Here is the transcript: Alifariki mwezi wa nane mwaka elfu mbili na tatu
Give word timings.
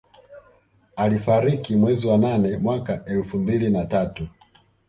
Alifariki 0.95 1.75
mwezi 1.75 2.07
wa 2.07 2.17
nane 2.17 2.57
mwaka 2.57 3.05
elfu 3.05 3.37
mbili 3.37 3.69
na 3.69 3.85
tatu 3.85 4.27